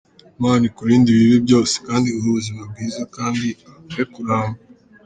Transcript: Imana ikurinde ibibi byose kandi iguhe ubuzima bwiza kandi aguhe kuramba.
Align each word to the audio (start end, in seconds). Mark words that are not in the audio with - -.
Imana 0.37 0.63
ikurinde 0.69 1.07
ibibi 1.11 1.37
byose 1.45 1.75
kandi 1.87 2.05
iguhe 2.07 2.27
ubuzima 2.31 2.61
bwiza 2.71 3.01
kandi 3.15 3.47
aguhe 3.73 4.03
kuramba. 4.13 4.61